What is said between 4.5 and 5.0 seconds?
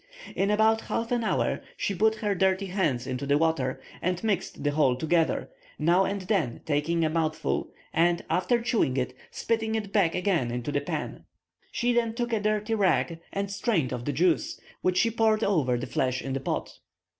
the whole